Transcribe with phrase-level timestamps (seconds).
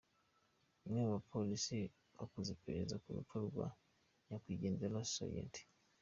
[0.85, 1.77] Umwe mu bapolisi
[2.19, 3.67] bakoze iperereza ku rupfu rwa
[4.27, 5.53] nyakwigendera ,Sgt.